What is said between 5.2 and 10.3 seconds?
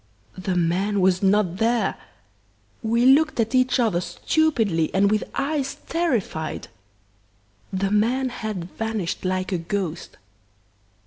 eyes terrified. The man had vanished like a ghost.